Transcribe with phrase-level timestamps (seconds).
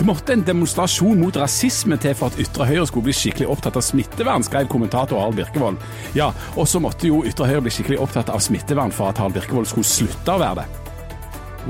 [0.00, 3.74] Det måtte en demonstrasjon mot rasisme til for at ytre høyre skulle bli skikkelig opptatt
[3.76, 5.82] av smittevern, skrev kommentator Harald Birkevold.
[6.16, 9.36] Ja, og så måtte jo ytre høyre bli skikkelig opptatt av smittevern for at Harald
[9.36, 10.94] Birkevold skulle slutte å være det.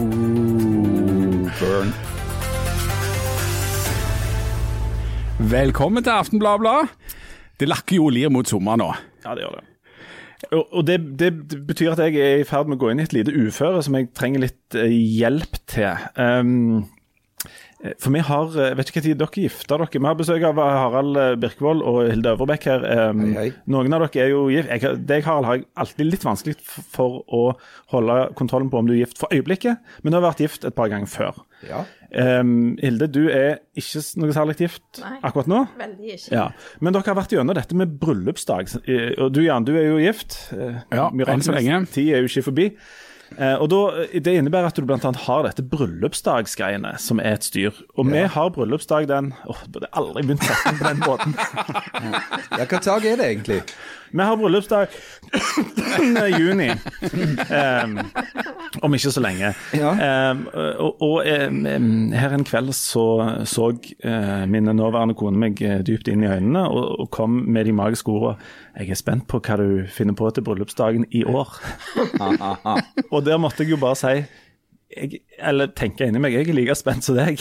[0.04, 1.90] Ooh, burn.
[5.50, 6.86] Velkommen til Aftenbladet
[7.58, 8.92] Det lakker jo lir mot sommer nå.
[9.26, 9.66] Ja, det gjør det.
[10.54, 11.34] Og, det, det,
[11.66, 13.98] betyr at jeg er i ferd med å gå inn i et lite uføre som
[13.98, 16.08] jeg trenger litt eh, hjelp til.
[16.14, 16.86] Um,
[17.98, 19.88] for vi har Jeg Vet ikke når dere gifter dere.
[20.00, 22.84] Vi har besøk av Harald Birkvold Birkevold og Hilde Øvrebekk her.
[23.11, 23.52] Um, hei, hei.
[23.71, 24.68] Noen av dere er jo gift.
[24.68, 27.43] Jeg, deg, Harald, har jeg alltid litt vanskelig for å
[27.94, 30.76] holde kontrollen på om du er gift for øyeblikket, men du har vært gift et
[30.76, 31.40] par ganger før.
[31.68, 31.85] Ja.
[32.11, 35.16] Um, Hilde, du er ikke noe særlig gift Nei.
[35.28, 35.60] akkurat nå.
[35.78, 36.33] Veldig ikke.
[36.34, 36.48] Ja,
[36.80, 38.74] Men dere har vært gjennom dette med bryllupsdag.
[38.84, 40.41] Eh, Og du Jan, du er jo gift.
[40.56, 41.84] Eh, Ja, enn så lenge.
[41.92, 42.72] Tid er jo ikke forbi.
[43.39, 43.80] Eh, og da,
[44.12, 45.12] Det innebærer at du bl.a.
[45.27, 47.77] har dette bryllupsdagsgreiene, som er et styr.
[47.97, 51.36] Og vi har bryllupsdag den Åh, oh, burde aldri begynt setning på den måten.
[52.58, 53.60] ja, hva dag er det egentlig?
[54.10, 54.88] Vi har bryllupsdag
[56.02, 56.70] i juni.
[57.55, 58.00] Em,
[58.83, 59.53] om ikke så lenge.
[59.77, 59.92] Ja.
[59.95, 60.42] Eh,
[60.81, 63.06] og og em, her en kveld så
[63.45, 63.70] så
[64.05, 67.73] eh, min nåværende kone meg eh, dypt inn i øynene og, og kom med de
[67.73, 68.36] magiske ordene
[68.77, 71.58] 'Jeg er spent på hva du finner på til bryllupsdagen i år'.
[73.14, 74.23] og der måtte jeg jo bare si
[74.91, 77.38] jeg, eller tenke inni meg, jeg er like spent som deg.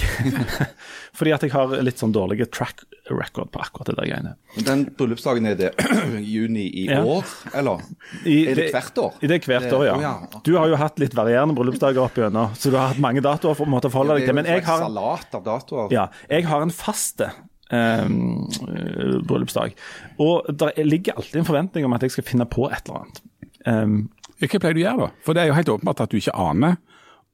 [1.17, 4.33] Fordi at jeg har litt sånn dårlig track record på akkurat det der greiene.
[4.67, 5.69] Den bryllupsdagen er det
[6.33, 6.99] juni i Ja.
[7.01, 7.25] år,
[7.57, 7.81] eller?
[8.23, 9.15] I, Er det hvert år?
[9.25, 9.95] I det er hvert Det- år, ja.
[9.97, 10.41] Oh, ja.
[10.45, 13.57] Du har jo hatt litt varierende bryllupsdager opp igjennom, så du har hatt mange datoer
[13.57, 14.37] for å måtte forholde deg til.
[14.37, 15.89] Men jeg har, salat av datoer.
[15.95, 17.31] ja, jeg har en faste
[17.73, 19.73] ehm, eh, bryllupsdag.
[20.21, 23.21] Og det ligger alltid en forventning om at jeg skal finne på et eller annet.
[23.65, 23.97] Um,
[24.39, 25.09] Hva pleier du å gjøre da?
[25.25, 26.77] For det er jo helt åpenbart at du ikke aner,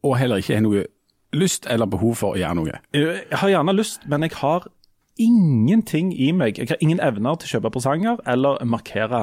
[0.05, 0.85] og heller ikke har noe
[1.35, 2.77] lyst eller behov for å gjøre noe.
[2.95, 4.67] jeg har gjerne lyst, men jeg har
[5.19, 6.57] ingenting i meg.
[6.59, 9.21] Jeg har ingen evner til å kjøpe presanger eller markere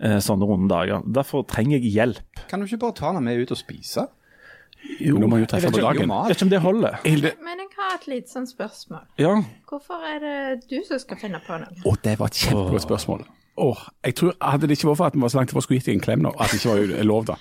[0.00, 1.02] eh, sånne runde dager.
[1.16, 2.44] Derfor trenger jeg hjelp.
[2.50, 4.06] Kan du ikke bare ta henne med ut og spise?
[5.00, 6.10] Jo, nå må jeg jo treffe Jeg vet ikke- dagen.
[6.14, 6.98] Jeg vet ikke om det holder.
[7.04, 9.04] Hilde, Men jeg har et lite sånn spørsmål.
[9.18, 9.34] Ja,
[9.70, 11.72] Hvorfor er det du som skal finne på noe?
[11.84, 13.24] Å, det var et kjempegodt spørsmål.
[13.56, 15.78] Åh, jeg tror, Hadde det ikke vært for at vi var så langt å skulle
[15.78, 17.36] gitt deg en klem nå, at det ikke var lov, da.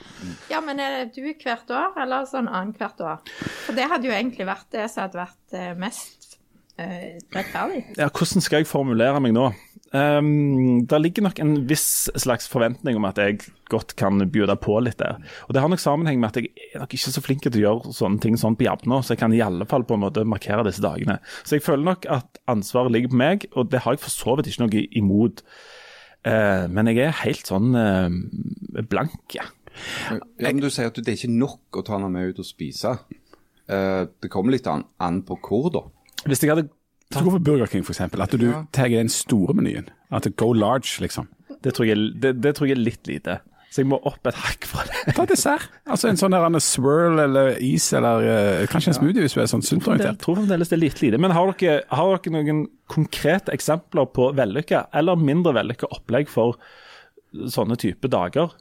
[0.52, 3.24] Ja, men er det du hvert år, eller sånn annethvert år?
[3.66, 6.38] For det hadde jo egentlig vært det som hadde vært eh, mest
[6.78, 7.86] eh, rettferdig.
[7.98, 9.50] ja, hvordan skal jeg formulere meg nå?
[9.94, 14.80] Um, det ligger nok en viss slags forventning om at jeg godt kan bjude på
[14.82, 15.20] litt der.
[15.46, 17.62] Og Det har nok sammenheng med at jeg er nok ikke så flink til å
[17.62, 20.26] gjøre sånne ting sånn på nå, så jeg kan i alle fall på en måte
[20.26, 21.20] markere disse dagene.
[21.46, 24.38] Så jeg føler nok at ansvaret ligger på meg, og det har jeg for så
[24.38, 25.46] vidt ikke noe imot.
[26.24, 29.46] Eh, men jeg er helt sånn eh, blank, ja.
[30.14, 30.20] Ja,
[30.52, 32.94] men du sier at det er ikke nok å ta henne med ut og spise.
[33.68, 35.84] Eh, det kommer litt an, an på hvor, da.
[36.28, 39.56] Hvis jeg hadde Hvis du går for Burger King, eksempel, at du tar den store
[39.58, 39.90] menyen.
[40.14, 41.28] At det go large, liksom.
[41.64, 43.40] Det tror jeg, det, det tror jeg er litt lite.
[43.74, 45.16] Så jeg må opp et hakk fra det.
[45.18, 45.72] Ta dessert.
[45.90, 49.50] Altså en sånn en swirl eller is, eller uh, kanskje en smoothie hvis du er
[49.50, 51.18] sånn sunt Jeg tror fremdeles det er litt lite.
[51.22, 56.60] Men har dere, har dere noen konkrete eksempler på vellykka eller mindre vellykka opplegg for
[57.34, 58.54] sånne type dager?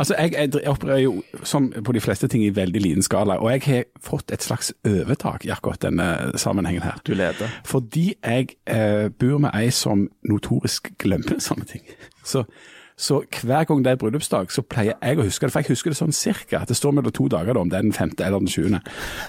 [0.00, 3.50] Altså, jeg, jeg opererer jo som på de fleste ting i veldig liten skala, og
[3.52, 7.00] jeg har fått et slags overtak i akkurat denne sammenhengen her.
[7.04, 7.52] Du leder.
[7.68, 11.84] Fordi jeg eh, bor med ei som notorisk glemmer sånne ting.
[12.24, 12.46] Så,
[12.96, 15.52] så hver gang det er bryllupsdag, så pleier jeg å huske det.
[15.52, 16.62] For jeg husker det sånn cirka.
[16.68, 18.80] Det står mellom to dager, da, om det er den femte eller den sjuende.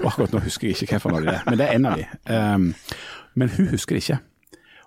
[0.07, 1.99] Akkurat nå husker jeg ikke hvilken av de det er, men det er en av
[1.99, 2.05] de.
[2.31, 2.69] Um,
[3.35, 4.21] men hun husker det ikke.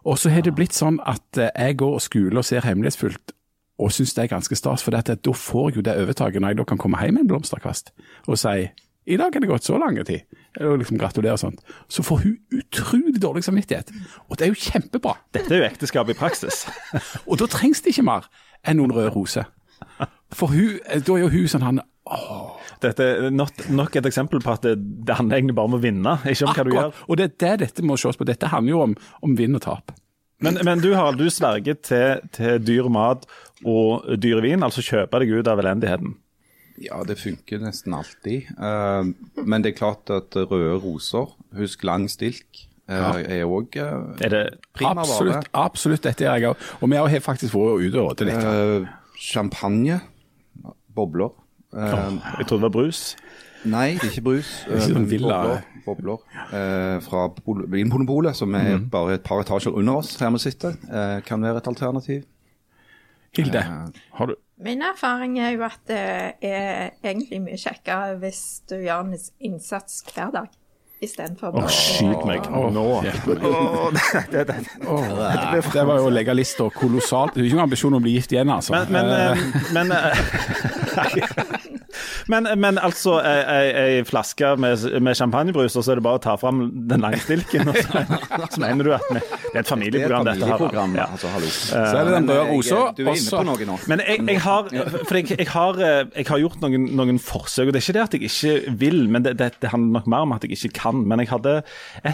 [0.08, 3.34] Og så har det blitt sånn at eh, jeg går og skuler og ser hemmelighetsfullt
[3.80, 6.52] og syns det er ganske stas, for dette, da får jeg jo det overtaket når
[6.52, 7.92] jeg da kan komme hjem med en blomsterkvast
[8.28, 8.70] og si
[9.08, 10.26] i dag har det gått så lang tid,
[10.60, 11.62] og liksom gratulerer og sånt.
[11.90, 13.88] Så får hun utrolig dårlig samvittighet.
[14.28, 15.14] Og det er jo kjempebra.
[15.34, 16.66] Dette er jo ekteskap i praksis.
[17.28, 18.28] Og da trengs det ikke mer
[18.66, 19.48] enn noen røde roser.
[20.36, 21.80] For hun, da er jo hun sånn han
[22.80, 24.72] Dette er nok, nok et eksempel på at det,
[25.06, 27.02] det handler egentlig bare om å vinne, ikke om hva du gjør.
[27.06, 28.26] Og det er det dette må ses på.
[28.26, 28.94] Dette handler jo om,
[29.26, 29.92] om vinn og tap.
[30.40, 33.26] Men, men du Harald, du sverger til, til dyr mat
[33.68, 36.16] og dyr vin, altså kjøpe deg ut av elendigheten.
[36.80, 38.48] Ja, det funker nesten alltid.
[38.56, 39.12] Eh,
[39.44, 41.28] men det er klart at røde roser,
[41.60, 44.42] husk lang stilk, eh, er òg Er det
[44.76, 45.06] prima vare.
[45.06, 46.64] Absolutt, absolutt dette gjør jeg òg.
[46.80, 48.44] Og vi har faktisk vært ute og rådet litt.
[48.44, 48.88] Uh,
[49.20, 50.00] champagne,
[50.94, 51.30] bobler.
[51.76, 53.16] Eh, Jeg trodde det var brus.
[53.64, 54.50] Nei, det er ikke brus.
[54.66, 56.20] eh, Ikke sånn men Bobler, bobler
[56.50, 58.86] uh, fra Pol- Vinmonopolet, som er mm.
[58.92, 60.78] bare et par etasjer under oss her vi sitter.
[60.88, 62.22] Uh, kan være et alternativ.
[63.36, 66.00] Hilde, Eh, har du Min erfaring er jo at det
[66.42, 70.48] er egentlig mye kjekkere hvis du gjør en innsats hver dag.
[71.00, 72.84] Istedenfor Å, skyt meg nå.
[73.00, 73.04] Åh,
[73.94, 74.02] det,
[74.32, 74.58] det, det.
[75.72, 77.34] Det var jo å legge lista kolossalt.
[77.34, 78.76] Det er ikke noen ambisjon om å bli gift igjen, altså.
[78.76, 79.38] Men, men, Eh, eh,
[79.72, 81.56] men, eh,
[82.30, 86.36] men, men altså, ei, flaske med, med champagnebrus, og så er det bare å ta
[86.40, 87.68] fram den lange stilken.
[87.72, 88.02] Og så,
[88.54, 90.54] så mener du at vi, det er et Det er et familieprogram, dette her.
[90.56, 91.06] familieprogram, Ja.
[91.16, 91.50] altså, hallo.
[91.50, 92.80] så er det den røde eh, rosa.
[92.96, 93.78] Du er inne på noe nå.
[93.92, 94.70] Men jeg, jeg har,
[95.08, 97.98] for jeg, jeg, har, eh, jeg har gjort noen, noen forsøk, og det er ikke
[97.98, 100.56] det at jeg ikke vil, men det, det, det handler nok mer om at jeg
[100.58, 101.02] ikke kan.
[101.10, 101.58] Men jeg hadde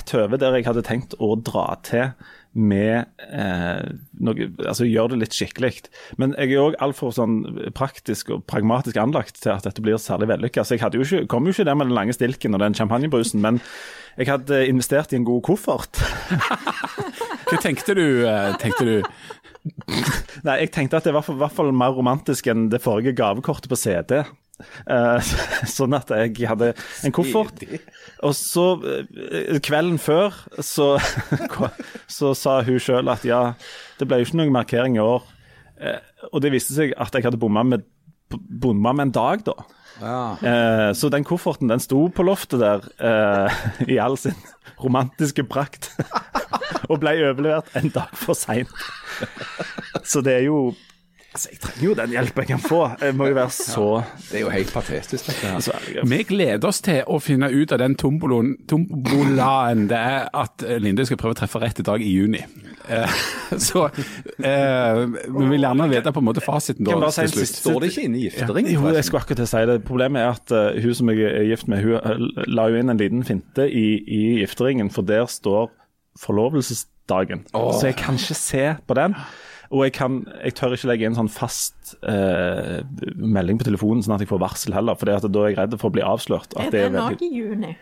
[0.01, 2.11] et høve der jeg hadde tenkt å dra til
[2.57, 3.83] med eh,
[4.25, 5.73] noe, altså Gjør det litt skikkelig.
[6.21, 7.39] Men jeg er òg altfor sånn
[7.77, 10.65] praktisk og pragmatisk anlagt til at dette blir særlig vellykka.
[10.65, 13.43] Så jeg jo ikke, kom jo ikke der med den lange stilken og den champagnebrusen,
[13.45, 13.61] men
[14.17, 16.01] jeg hadde investert i en god koffert.
[17.51, 18.07] Hva tenkte du?
[18.27, 18.97] eh, tenkte du
[20.47, 23.67] Nei, jeg tenkte at det var i hvert fall mer romantisk enn det forrige gavekortet
[23.73, 24.21] på CD.
[24.89, 25.33] Eh,
[25.77, 26.73] sånn at jeg hadde
[27.05, 27.63] en koffert.
[28.25, 30.95] Og så, eh, kvelden før, så,
[32.19, 33.43] så sa hun sjøl at ja,
[34.01, 35.27] det ble jo ikke noen markering i år.
[35.77, 36.01] Eh,
[36.33, 37.85] og det viste seg at jeg hadde bomma med,
[38.33, 39.59] bomma med en dag, da.
[39.97, 42.85] Eh, så den kofferten den sto på loftet der
[43.93, 44.37] i all sin
[44.83, 45.93] romantiske prakt.
[46.87, 48.71] og ble overlevert en dag for seint.
[50.05, 50.59] Så det er jo
[51.37, 52.79] Altså, jeg trenger jo den hjelpen jeg kan få.
[53.03, 53.87] Jeg må jo være så
[54.31, 55.59] Det er jo helt patetisk, dette her.
[55.61, 60.65] så Vi gleder oss til å finne ut av den tomboloen, tombolaen det er at
[60.65, 62.41] eh, Linde skal prøve å treffe rett i dag i juni.
[62.89, 63.17] Eh,
[63.69, 67.43] så eh, vi vil gjerne vite på en måte fasiten da Kan bare si til
[67.43, 67.61] slutt.
[67.61, 68.71] Står det ikke inne i giftering?
[68.73, 69.79] Jo, jeg skulle akkurat til å si det.
[69.91, 72.95] Problemet er at uh, hun som jeg er gift med, hun eh, la jo inn
[72.95, 75.69] en liten finte i, i gifteringen, for der står
[76.23, 77.45] forlovelsesdagen.
[77.53, 79.19] Så jeg kan ikke se på den.
[79.71, 82.81] Og jeg, kan, jeg tør ikke legge inn sånn fast eh,
[83.19, 84.99] melding på telefonen, sånn at jeg får varsel heller.
[84.99, 86.55] For da er jeg redd for å bli avslørt.
[86.55, 87.19] At det er veldig...
[87.19, 87.73] òg i juni?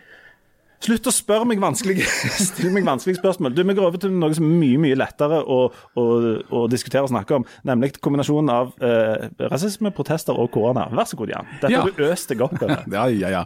[0.83, 2.03] Slutt å spørre meg vanskelige
[2.49, 3.53] Still meg vanskelige spørsmål.
[3.55, 6.03] Du, Vi går over til noe som er mye mye lettere å, å,
[6.51, 10.87] å diskutere og snakke om, nemlig kombinasjonen av eh, rasisme, protester og korona.
[10.93, 11.47] Vær så god, Jan.
[11.61, 11.81] Dette Ja.
[11.85, 12.83] har du øst deg opp over.
[12.95, 13.43] Ja, ja, ja.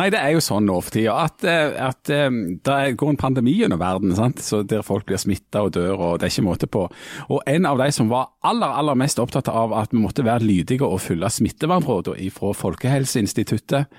[0.00, 2.30] Nei, det er jo sånn nå for tida at, eh, at eh,
[2.64, 4.40] det går en pandemi gjennom verden, sant?
[4.44, 6.86] Så der folk blir smitta og dør, og det er ikke måte på.
[7.28, 10.46] Og en av de som var aller, aller mest opptatt av at vi måtte være
[10.46, 13.90] lydige og følge smittevernrådene fra Folkehelseinstituttet,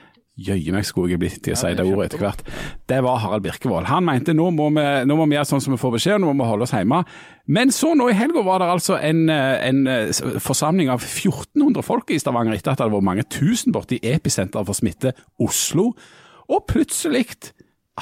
[0.48, 2.42] Jøye meg skulle jeg blitt til å si det ordet etter hvert.
[2.90, 3.90] Det var Harald Birkevold.
[3.92, 6.32] Han mente nå må vi, nå må vi gjøre sånn som vi får beskjed, nå
[6.32, 7.04] må vi holde oss hjemme.
[7.52, 9.82] Men så nå i helga var det altså en, en
[10.42, 14.68] forsamling av 1400 folk i Stavanger etter at det hadde vært mange tusen borti episenteret
[14.68, 15.92] for smitte, Oslo.
[16.52, 17.26] Og plutselig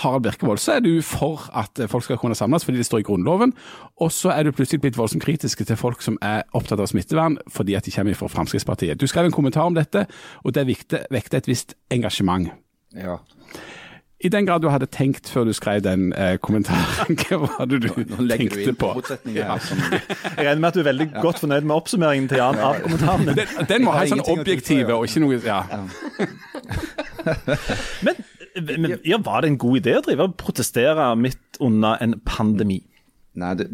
[0.03, 3.07] Harald Birkevold, så er du for at folk skal kunne samles fordi det står i
[3.07, 3.53] Grunnloven,
[3.99, 7.37] og så er du plutselig blitt voldsomt kritiske til folk som er opptatt av smittevern
[7.51, 8.99] fordi at de kommer fra Fremskrittspartiet.
[8.99, 10.05] Du skrev en kommentar om dette,
[10.43, 12.51] og det vekte et visst engasjement.
[12.95, 13.19] Ja.
[14.19, 17.77] I den grad du hadde tenkt før du skrev den eh, kommentaren, hva var det
[17.85, 18.89] du Nå du tenkte inn på?
[18.97, 19.59] her.
[19.63, 19.79] Som,
[20.35, 23.23] Jeg regner med at du er veldig godt fornøyd med oppsummeringen til Jan av kommentaren.
[23.29, 25.63] Den, den må ha en sånn objektiv og ikke noe ja.
[28.05, 28.15] Men,
[28.65, 32.83] men ja, var det en god idé å drive og protestere midt under en pandemi?
[33.39, 33.69] nei, det,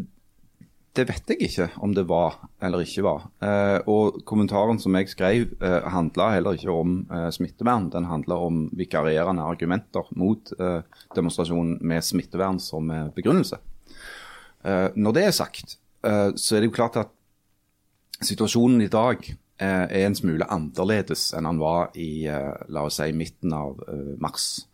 [0.96, 3.26] det vet jeg ikke om det var eller ikke var.
[3.44, 7.90] Eh, og kommentaren som jeg skrev, eh, handla heller ikke om eh, smittevern.
[7.92, 10.80] Den handla om vikarierende argumenter mot eh,
[11.16, 13.58] demonstrasjonen med smittevern som eh, begrunnelse.
[14.64, 15.76] Eh, når det er sagt,
[16.06, 17.12] eh, så er det jo klart at
[18.24, 19.20] situasjonen i dag
[19.56, 23.78] er en smule annerledes enn han var i la oss si, midten av
[24.20, 24.66] mars.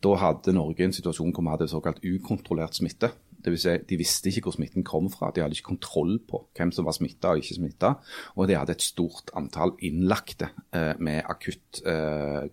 [0.00, 3.10] Da hadde Norge en situasjon hvor vi hadde såkalt ukontrollert smitte.
[3.40, 5.30] Det vil si, de visste ikke hvor smitten kom fra.
[5.32, 7.94] De hadde ikke kontroll på hvem som var smitta og ikke smitta.
[8.36, 12.48] Og de hadde et stort antall innlagte eh, med akutt eh,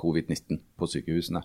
[0.00, 1.44] covid-19 på sykehusene.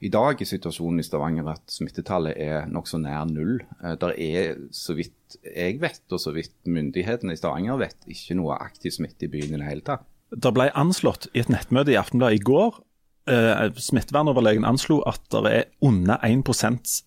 [0.00, 3.60] I dag er situasjonen i Stavanger at smittetallet er nokså nær null.
[3.82, 8.36] Eh, Der er, så vidt jeg vet, og så vidt myndighetene i Stavanger vet, ikke
[8.40, 10.08] noe aktiv smitte i byen i det hele tatt.
[10.30, 12.76] Det ble anslått i et nettmøte i Aftenbladet i går.
[13.28, 17.02] Eh, Smittevernoverlegen anslo at det er under 1%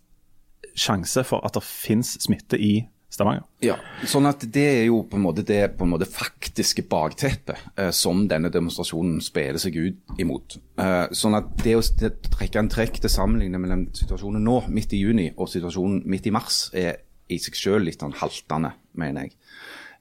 [0.74, 2.74] sjanse for at det finnes smitte i
[3.14, 3.44] Stavanger.
[3.62, 3.76] Ja,
[4.10, 8.24] sånn at Det er jo på en måte det en måte faktiske bakteppet eh, som
[8.30, 10.58] denne demonstrasjonen spiller seg ut imot.
[10.82, 15.04] Eh, sånn at Det å trekke en trekk til sammenligning mellom situasjonen nå, midt i
[15.04, 19.38] juni, og situasjonen midt i mars, er i seg selv litt sånn haltende, mener jeg.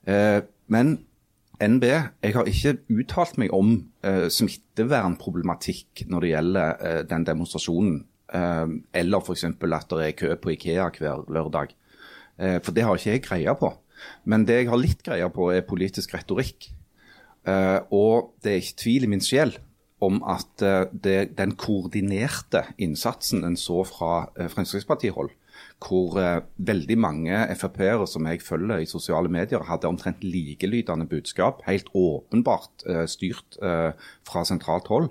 [0.08, 0.40] Eh,
[0.72, 0.96] men
[1.62, 3.74] NB, jeg har ikke uttalt meg om
[4.06, 8.00] eh, smittevernproblematikk når det gjelder eh, den demonstrasjonen,
[8.34, 9.46] eh, eller f.eks.
[9.46, 11.74] at det er kø på Ikea hver lørdag.
[12.38, 13.72] Eh, for det har ikke jeg greie på.
[14.26, 16.72] Men det jeg har litt greie på, er politisk retorikk.
[17.46, 19.54] Eh, og det er ikke tvil i min sjel
[20.02, 25.30] om at eh, det, den koordinerte innsatsen en så fra eh, Fremskrittspartihold,
[25.82, 31.62] hvor eh, veldig mange Frp-ere som jeg følger i sosiale medier, hadde omtrent likelydende budskap,
[31.66, 33.92] helt åpenbart eh, styrt eh,
[34.28, 35.10] fra sentralt hold,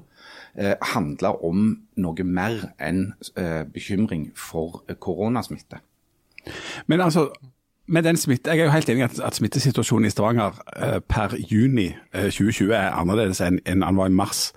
[0.56, 5.82] eh, handla om noe mer enn eh, bekymring for eh, koronasmitte.
[6.90, 7.30] Men altså,
[7.92, 11.00] med den smitte, Jeg er jo helt enig i at, at smittesituasjonen i Stavanger eh,
[11.08, 14.52] per juni eh, 2020 er annerledes enn enn den var i mars.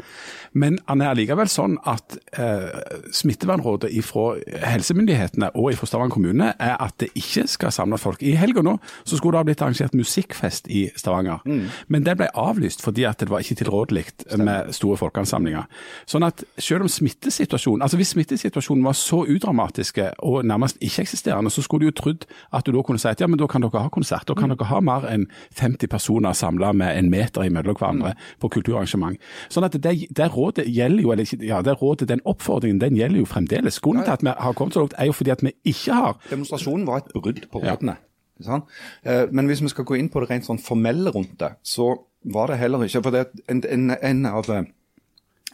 [0.55, 2.71] Men han er allikevel sånn at eh,
[3.13, 8.23] smittevernrådet fra helsemyndighetene og fra Stavanger kommune er at det ikke skal samle folk.
[8.23, 11.43] I helga nå så skulle det ha blitt arrangert musikkfest i Stavanger,
[11.89, 14.05] men det ble avlyst fordi at det var ikke tilrådelig
[14.39, 15.67] med store folkeansamlinger.
[16.07, 21.65] Sånn at selv om smittesituasjonen, altså hvis smittesituasjonen var så udramatiske og nærmest ikke-eksisterende, så
[21.65, 23.83] skulle du jo trodd at du da kunne si at ja, men da kan dere
[23.87, 24.29] ha konsert.
[24.29, 25.27] Da kan dere ha mer enn
[25.57, 29.21] 50 personer samla med en meter imellom hverandre på kulturarrangement.
[29.53, 33.23] Sånn at det, det rådet gjelder jo, eller ja, det rådet, den oppfordringen den gjelder
[33.25, 33.81] jo fremdeles.
[33.85, 36.19] Grunnen til at vi har kommet så langt er jo fordi at vi ikke har
[36.31, 37.97] Demonstrasjonen var et brudd på rådene.
[37.99, 38.45] Ja.
[38.45, 38.71] sant?
[39.03, 41.95] Eh, Men hvis vi skal gå inn på det rent sånn formelle rundt det, så
[42.25, 44.51] var det heller ikke For det, en, en, en, av,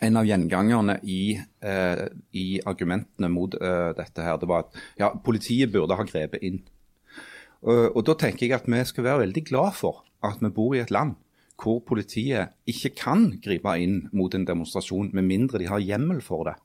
[0.01, 1.23] en av gjengangerne i,
[1.63, 6.43] eh, i argumentene mot eh, dette her, det var at ja, politiet burde ha grepet
[6.47, 6.63] inn.
[7.67, 10.77] Og, og da tenker jeg at vi skal være veldig glad for at vi bor
[10.77, 11.17] i et land
[11.61, 16.49] hvor politiet ikke kan gripe inn mot en demonstrasjon med mindre de har hjemmel for
[16.49, 16.57] det.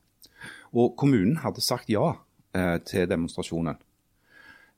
[0.72, 2.14] Og kommunen hadde sagt ja
[2.56, 3.76] eh, til demonstrasjonen.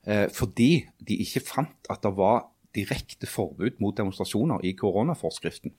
[0.07, 5.73] Eh, fordi de ikke fant at det var direkte forbud mot demonstrasjoner i koronaforskriften.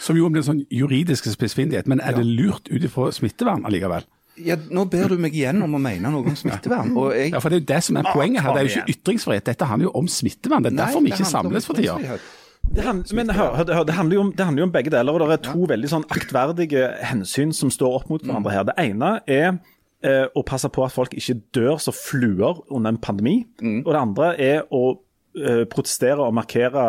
[0.00, 4.04] Som jo blir sånn juridisk spissfindighet, men er det lurt ut ifra smittevern allikevel?
[4.46, 6.92] Ja, Nå ber du meg igjen om å mene noe om smittevern.
[6.96, 7.32] og jeg...
[7.34, 8.54] Ja, for Det er jo det som er poenget her.
[8.54, 10.66] Det er jo ikke ytringsfrihet, dette handler jo om smittevern.
[10.66, 12.20] Det er Nei, derfor vi ikke samles for tida.
[12.60, 15.16] Det, hand, men hør, hør, det, handler jo om, det handler jo om begge deler,
[15.16, 18.66] og det er to veldig sånn aktverdige hensyn som står opp mot hverandre her.
[18.68, 19.48] Det ene er
[20.04, 23.40] eh, å passe på at folk ikke dør som fluer under en pandemi.
[23.82, 25.00] Og det andre er å
[25.70, 26.86] protestere og markere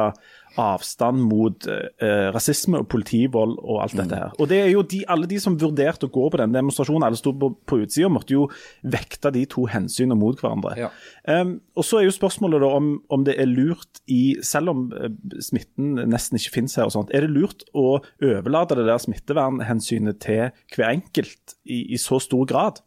[0.60, 4.34] avstand mot eh, rasisme og politivold og alt dette her.
[4.42, 7.20] Og det er jo de, Alle de som vurderte å gå på den demonstrasjonen, alle
[7.20, 8.48] sto på, på utsida, måtte jo
[8.84, 10.76] vekte de to hensynene mot hverandre.
[10.80, 10.92] Ja.
[11.24, 14.86] Um, og Så er jo spørsmålet da om, om det er lurt, i, selv om
[14.98, 15.10] eh,
[15.44, 20.22] smitten nesten ikke finnes her, og sånt, er det lurt å overlate det der smittevernhensynet
[20.24, 22.84] til hver enkelt i, i så stor grad?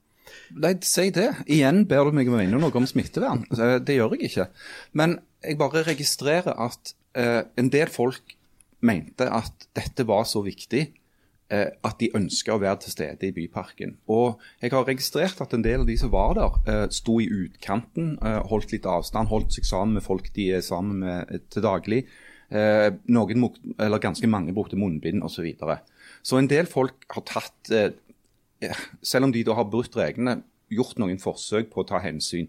[0.54, 1.30] Nei, si det.
[1.50, 3.42] Igjen ber du meg om å mene noe om smittevern.
[3.50, 4.48] Eh, Det gjør jeg ikke.
[4.92, 8.36] Men jeg bare registrerer at eh, en del folk
[8.84, 10.82] mente at dette var så viktig
[11.50, 13.96] eh, at de ønska å være til stede i Byparken.
[14.12, 17.26] Og jeg har registrert at en del av de som var der, eh, sto i
[17.28, 21.42] utkanten, eh, holdt litt avstand, holdt seg sammen med folk de er sammen med eh,
[21.50, 22.04] til daglig.
[22.54, 23.46] Noen,
[23.82, 25.40] eller ganske mange brukte munnbind osv.
[25.40, 25.78] Så, videre.
[26.22, 27.72] så en del folk har tatt
[29.02, 30.42] selv om de da har brutt reglene,
[30.72, 32.48] gjort noen forsøk på å ta hensyn.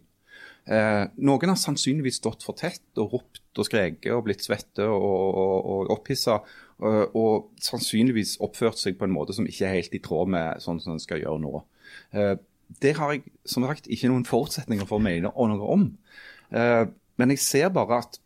[0.65, 5.03] Eh, noen har sannsynligvis stått for tett og ropt og skreket og blitt svette og,
[5.05, 6.39] og, og opphissa.
[6.75, 10.63] Og, og sannsynligvis oppført seg på en måte som ikke er helt i tråd med
[10.63, 11.61] sånn som en skal gjøre nå.
[12.17, 12.33] Eh,
[12.81, 15.85] det har jeg som sagt ikke noen forutsetninger for å mene noe om.
[16.49, 16.83] Eh,
[17.21, 18.17] men jeg ser bare at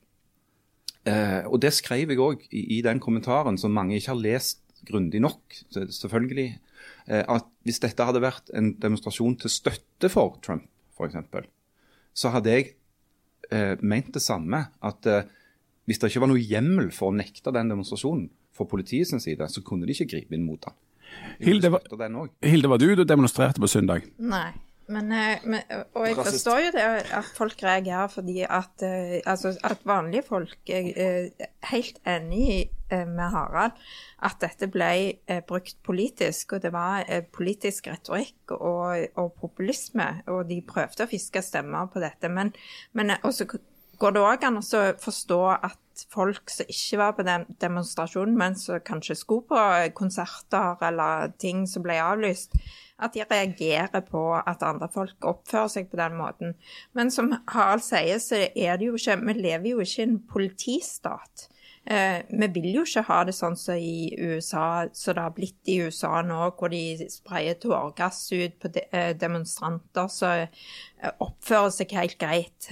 [1.05, 4.63] eh, Og det skrev jeg òg i, i den kommentaren, som mange ikke har lest
[4.87, 5.59] grundig nok.
[5.75, 6.68] Selvfølgelig eh,
[7.09, 11.49] at hvis dette hadde vært en demonstrasjon til støtte for Trump, f.eks.,
[12.19, 12.67] så hadde jeg
[13.53, 14.65] eh, ment det samme.
[14.85, 15.29] At eh,
[15.89, 19.63] hvis det ikke var noe hjemmel for å nekte den demonstrasjonen fra politiets side, så
[19.65, 20.77] kunne de ikke gripe inn mot den.
[21.41, 21.71] Hilde.
[22.45, 24.05] Hilde, var du du demonstrerte på søndag?
[24.21, 24.51] Nei.
[24.89, 25.61] Men, eh, men,
[25.93, 26.31] og jeg Rasist.
[26.31, 31.47] forstår jo det at folk reagerer fordi at, eh, altså, at vanlige folk er eh,
[31.69, 33.75] helt enig med Harald
[34.25, 40.57] at dette ble brukt politisk, og det var politisk retorikk og, og populisme, og de
[40.65, 42.31] prøvde å fiske stemmer på dette.
[42.33, 42.49] Men,
[42.97, 43.45] men også
[44.01, 48.57] går det òg an å forstå at folk som ikke var på den demonstrasjonen, men
[48.57, 52.57] som kanskje skulle på konserter eller ting som ble avlyst,
[52.99, 56.57] at de reagerer på at andre folk oppfører seg på den måten.
[56.97, 60.19] Men som Harald sier, så er det jo ikke Vi lever jo ikke i en
[60.29, 61.49] politistat.
[61.89, 65.71] Eh, vi vil jo ikke ha det sånn som i USA, som det har blitt
[65.71, 71.95] i USA nå, hvor de sprayer tåregass ut på eh, demonstranter som eh, oppfører seg
[71.97, 72.69] helt greit.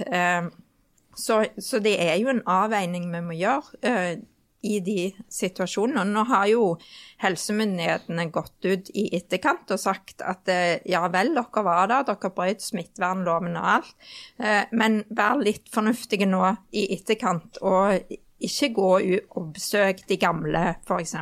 [1.18, 4.20] Så, så det er jo en avveining vi må gjøre
[4.66, 6.02] i de situasjonene.
[6.02, 6.62] Og Nå har jo
[7.22, 12.32] helsemyndighetene gått ut i etterkant og sagt at eh, ja vel, dere var der, dere
[12.34, 13.92] brøt smittevernloven og alt,
[14.42, 16.42] eh, men vær litt fornuftige nå
[16.74, 21.14] i etterkant og ikke gå ut og besøk de gamle, f.eks.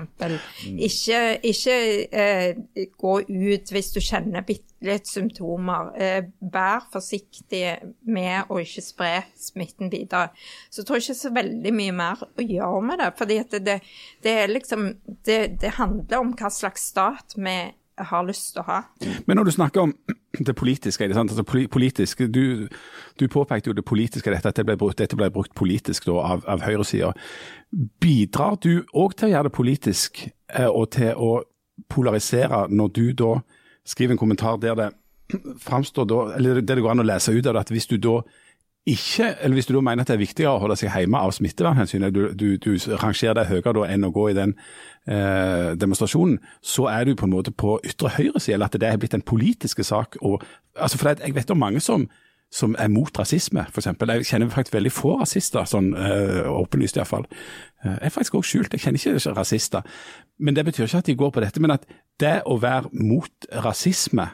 [0.69, 1.77] Ikke, ikke
[2.13, 5.91] eh, gå ut hvis du kjenner bitte litt symptomer.
[6.01, 7.65] Eh, vær forsiktig
[8.09, 10.31] med å ikke spre smitten videre.
[10.71, 13.11] Så jeg tror ikke så veldig mye mer å gjøre med det.
[13.19, 13.81] fordi det, det,
[14.23, 14.87] det, liksom,
[15.27, 17.59] det, handler om hva slags stat vi
[17.97, 18.79] har lyst til å ha.
[19.27, 19.95] Men når du snakker om
[20.49, 22.69] det politiske, altså politisk, du,
[23.21, 26.21] du, påpekte jo det politiske dette, at det ble brukt, dette ble brukt politisk da,
[26.35, 27.13] av, av høyresida.
[28.01, 31.41] Bidrar du òg til å gjøre det politisk eh, og til å
[31.93, 33.33] polarisere når du da
[33.87, 34.91] skriver en kommentar der det
[35.63, 37.97] framstår da, eller det det går an å lese ut av det, at hvis du
[37.99, 38.21] da
[38.87, 41.33] ikke, eller Hvis du da mener at det er viktigere å holde seg hjemme av
[41.35, 42.69] smittevernhensyn, du, du, du
[43.03, 44.53] rangerer deg høyere enn å gå i den
[45.11, 48.87] eh, demonstrasjonen, så er du på en måte på ytre høyre side, eller at det
[48.87, 50.15] er blitt en politisk sak.
[50.23, 50.45] Og,
[50.79, 52.07] altså for Jeg vet om mange som,
[52.53, 53.89] som er mot rasisme, f.eks.
[53.99, 57.27] Jeg kjenner faktisk veldig få rasister, sånn øh, åpenlyst iallfall.
[57.85, 59.99] Jeg er faktisk også skjult, jeg kjenner ikke rasister.
[60.39, 61.63] Men det betyr ikke at de går på dette.
[61.63, 61.85] Men at
[62.23, 64.31] det å være mot rasisme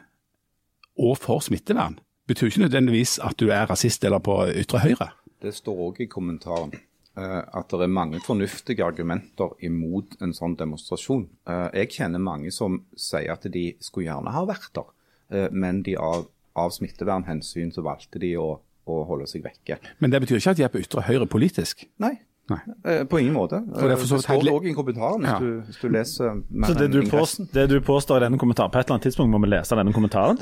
[1.01, 5.11] og for smittevern, betyr ikke nødvendigvis at du er rasist eller på ytre høyre.
[5.43, 6.75] Det står òg i kommentaren
[7.19, 11.27] uh, at det er mange fornuftige argumenter imot en sånn demonstrasjon.
[11.49, 14.93] Uh, jeg kjenner mange som sier at de skulle gjerne ha vært der,
[15.35, 16.29] uh, men de av,
[16.59, 19.79] av smittevernhensyn så valgte de å, å holde seg vekke.
[20.03, 21.87] Men det betyr ikke at de er på ytre høyre politisk?
[22.03, 22.15] Nei,
[22.51, 23.05] Nei.
[23.09, 23.63] på ingen måte.
[23.67, 25.37] Det, det står òg i kommentaren ja.
[25.39, 28.41] hvis, du, hvis, du, leser mer Så det du, påstår, det du, påstår i denne
[28.41, 30.41] kommentaren På et eller annet tidspunkt må vi lese denne kommentaren?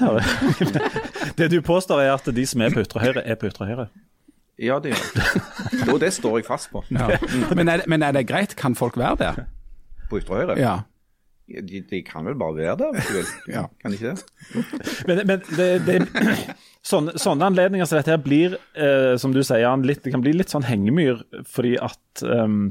[1.41, 3.91] det du påstår er at de som er på ytre høyre, er på ytre høyre?
[4.61, 5.93] Ja, det gjør det.
[5.93, 6.83] Og det står jeg fast på.
[6.93, 7.07] Ja.
[7.57, 8.53] Men, er, men, er, det greit?
[8.61, 9.39] Kan folk være der?
[10.11, 10.57] På ytre høyre?
[10.61, 10.75] Ja.
[11.51, 13.31] De, de, kan vel bare være der, hvis du vil.
[13.57, 13.65] Ja.
[13.83, 14.65] Kan de ikke det?
[15.09, 15.97] men, men det, det
[16.81, 20.33] Sånne, sånne, anledninger som dette her blir, eh, som du sier, litt, det kan bli
[20.33, 22.71] litt sånn hengemyr, fordi at um,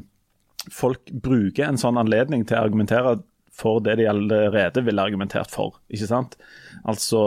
[0.73, 3.19] folk bruker en sånn anledning til å argumentere
[3.59, 5.77] for det de allerede ville argumentert for.
[5.93, 6.39] ikke sant?
[6.87, 7.21] Altså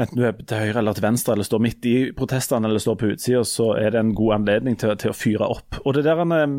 [0.00, 2.96] enten du er til høyre eller til venstre, eller står midt i protestene eller står
[3.00, 5.80] på utsida, så er det en god anledning til, til å fyre opp.
[5.84, 6.56] Og Det der, um,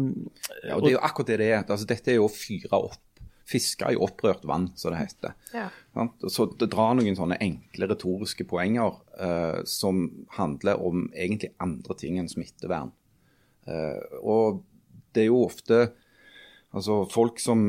[0.64, 1.64] ja, og det er jo akkurat det det er.
[1.64, 3.02] Altså, dette er jo å fyre opp
[3.50, 5.34] fiske i opprørt vann, som det heter.
[5.54, 5.68] Ja.
[6.32, 10.06] Så det drar noen sånne enkle retoriske poenger eh, som
[10.38, 12.94] handler om egentlig andre ting enn smittevern.
[13.68, 14.64] Eh, og
[15.14, 15.82] det er jo ofte
[16.72, 17.68] altså, folk som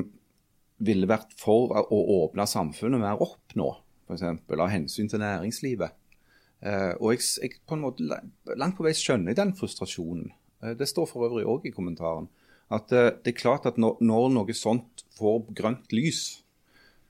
[0.85, 3.69] ville vært for å åpne samfunnet mer opp nå,
[4.09, 4.25] f.eks.
[4.25, 5.99] av hensyn til næringslivet.
[6.65, 8.07] Eh, og jeg, jeg, på en måte
[8.55, 10.31] langt på vei skjønner den frustrasjonen.
[10.79, 12.31] det står for øvrig òg i kommentaren
[12.73, 16.23] at eh, det er klart at når, noe sånt får grønt lys,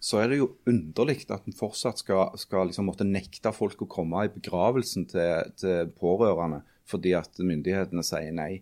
[0.05, 3.89] så er det jo underlig at en fortsatt skal, skal liksom måtte nekte folk å
[3.89, 8.59] komme i begravelsen til, til, pårørende fordi at myndighetene sier nei.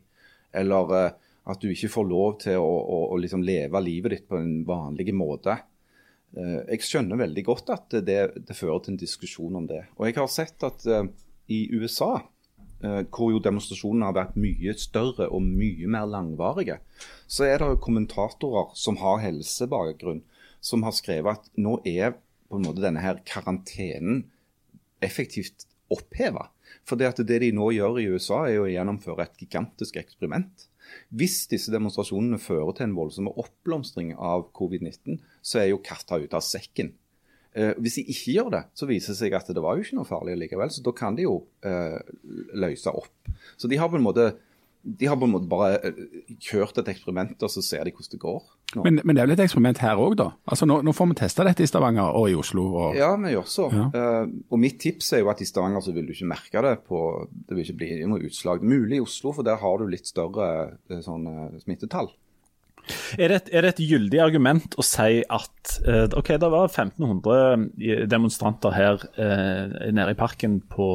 [0.55, 4.29] Eller uh, at du ikke får lov til å, å, å liksom leve livet ditt
[4.31, 5.57] på en vanlig måte.
[6.39, 9.83] Uh, jeg skjønner veldig godt at det, det, fører til en diskusjon om det.
[9.99, 10.87] Og jeg har sett at
[11.51, 12.32] i USA Eh,
[12.83, 16.81] hvor jo demonstrasjonene har vært mye større og mye mer langvarige,
[17.31, 20.23] så er det jo kommentatorer som har helsebakgrunn,
[20.63, 22.17] som har skrevet at nå er
[22.51, 24.27] på en måte denne her karantenen
[25.03, 26.49] effektivt oppheva.
[26.89, 30.69] For det, det de nå gjør i USA, er å gjennomføre et gigantisk eksperiment.
[31.15, 36.39] Hvis disse demonstrasjonene fører til en voldsom oppblomstring av covid-19, så er jo katta ute
[36.39, 36.93] av sekken.
[37.53, 39.99] Eh, hvis de ikke gjør det, så viser det seg at det var jo ikke
[39.99, 40.73] noe farlig likevel.
[40.73, 41.37] Så da kan de jo
[41.67, 42.01] eh,
[42.57, 43.35] løse opp.
[43.61, 44.33] Så de har på en måte
[44.83, 45.99] de har på en måte bare eh,
[46.43, 48.41] kjørt et eksperiment, og så ser de hvordan det går.
[48.83, 50.31] Men, men, det er vel et eksperiment her òg, da?
[50.49, 52.65] Altså nå, nå, får vi teste dette i Stavanger og i Oslo?
[52.73, 52.97] Og...
[52.99, 53.69] Ja, vi gjør så.
[53.71, 53.85] Ja.
[53.93, 56.75] Uh, og mitt tips er jo at i Stavanger så vil du ikke merke det.
[56.89, 58.65] på, Det vil ikke bli noe utslag.
[58.67, 60.49] Mulig i Oslo, for der har du litt større
[61.05, 61.29] sånn,
[61.63, 62.11] smittetall.
[63.19, 66.67] Er det, et, er det, et, gyldig argument å si at eh, ok, det var
[66.67, 70.89] 1500 demonstranter her eh, nede i parken på,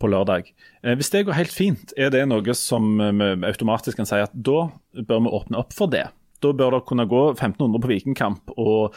[0.00, 0.48] på lørdag.
[0.82, 4.32] Eh, hvis det går helt fint, er det noe som vi automatisk kan si at
[4.32, 4.66] da
[5.02, 6.08] bør vi åpne opp for det?
[6.42, 8.96] Da bør det kunne gå 1500 på Vikingkamp, og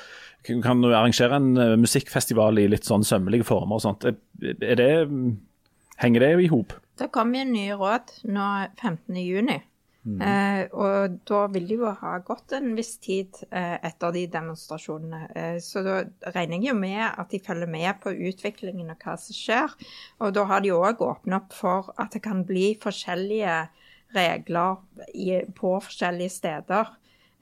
[0.63, 4.05] kan du arrangere en uh, musikkfestival i litt sånn sømmelige former og sånt.
[4.41, 4.89] Er det,
[6.01, 6.73] henger det i hop?
[6.97, 8.49] Det kommer nye råd nå
[8.81, 9.61] 15.6.
[10.05, 10.19] Mm.
[10.21, 15.21] Eh, og da vil det jo ha gått en viss tid eh, etter de demonstrasjonene.
[15.33, 15.95] Eh, så da
[16.35, 19.73] regner jeg jo med at de følger med på utviklingen og hva som skjer.
[20.21, 23.63] Og da har de òg åpnet opp for at det kan bli forskjellige
[24.15, 24.77] regler
[25.17, 26.93] i, på forskjellige steder.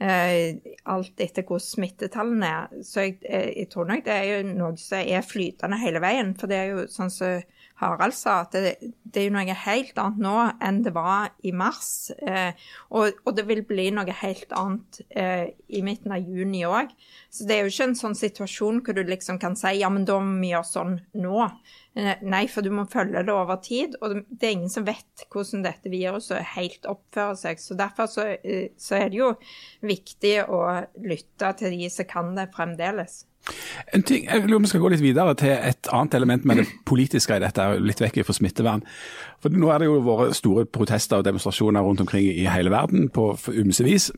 [0.03, 0.55] Eh,
[0.89, 2.79] alt etter hvor smittetallene er.
[2.83, 6.33] Så jeg, eh, jeg, tror nok det er jo noe som er flytende hele veien.
[6.39, 7.43] For det er jo sånn som
[7.81, 10.33] Harald sa, at det, det er jo noe helt annet nå
[10.63, 12.11] enn det var i mars.
[12.21, 12.53] Eh,
[12.91, 16.93] og, og, det vil bli noe helt annet eh, i midten av juni òg.
[17.33, 20.05] Så det er jo ikke en sånn situasjon hvor du liksom kan si ja, men
[20.07, 21.49] da må vi gjøre sånn nå.
[21.97, 23.97] Eh, nei, for du må følge det over tid.
[24.01, 27.61] Og det er ingen som vet hvordan dette viruset helt oppfører seg.
[27.61, 29.33] Så derfor så, eh, så er det jo
[29.85, 30.63] viktig å
[31.03, 33.23] lytte til de som kan det fremdeles.
[33.93, 36.61] En ting, jeg lurer om vi skal gå litt videre til et annet element med
[36.61, 38.83] det politiske i dette, litt vekk fra smittevern.
[39.43, 43.09] For Nå er det jo vært store protester og demonstrasjoner rundt omkring i hele verden
[43.11, 44.09] på ymse vis.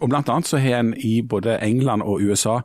[0.00, 2.58] Og blant annet så har en i både England og USA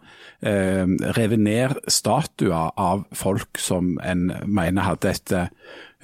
[0.44, 0.84] eh,
[1.16, 5.38] revet ned statuer av folk som en mener hadde et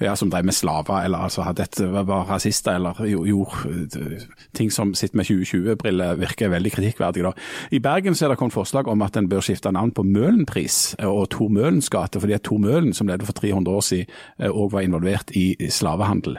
[0.00, 4.18] ja, som drev med slaver, eller altså et, var rasister, eller gjorde
[4.56, 7.24] ting som sitter med 2020-briller virker veldig kritikkverdig.
[7.24, 7.32] Da.
[7.72, 10.96] I Bergen så er det kommet forslag om at en bør skifte navn på Møhlenpris
[11.00, 14.12] og Tor Møhlens gate, fordi at Tor Møhlen, som levde for 300 år siden,
[14.50, 16.36] òg var involvert i slavehandel.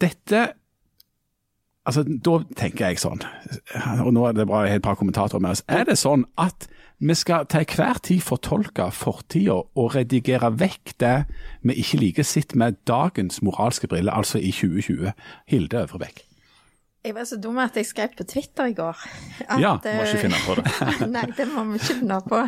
[0.00, 0.46] Dette
[1.88, 3.22] Altså, Da tenker jeg sånn,
[4.04, 5.64] og nå er det bare et par kommentatorer med oss.
[5.72, 11.16] Er det sånn at vi skal til hver tid fortolke fortida og redigere vekk det
[11.62, 15.12] vi ikke liker sitt med dagens moralske briller, altså i 2020.
[15.48, 16.24] Hilde Øvrebekk.
[17.06, 19.04] Jeg var så dum at jeg skrev på Twitter i går.
[19.46, 20.64] At, ja, må ikke finne på det.
[21.14, 22.40] nei, det må vi ikke finne på.